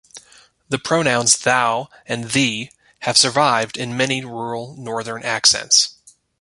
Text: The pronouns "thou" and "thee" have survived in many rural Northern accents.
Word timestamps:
The 0.67 0.79
pronouns 0.79 1.37
"thou" 1.37 1.89
and 2.07 2.31
"thee" 2.31 2.71
have 3.01 3.19
survived 3.19 3.77
in 3.77 3.95
many 3.95 4.25
rural 4.25 4.75
Northern 4.75 5.21
accents. 5.21 5.93